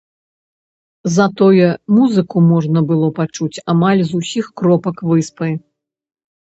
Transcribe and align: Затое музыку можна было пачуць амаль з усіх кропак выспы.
Затое 1.15 1.67
музыку 1.97 2.37
можна 2.53 2.79
было 2.93 3.13
пачуць 3.21 3.63
амаль 3.75 4.01
з 4.09 4.25
усіх 4.25 4.45
кропак 4.61 5.07
выспы. 5.13 5.47